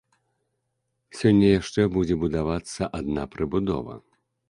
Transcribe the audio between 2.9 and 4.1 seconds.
адна прыбудова.